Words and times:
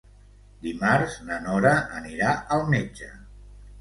Dimarts 0.63 1.19
na 1.29 1.37
Nora 1.45 1.73
anirà 1.99 2.33
al 2.57 2.67
metge. 2.75 3.11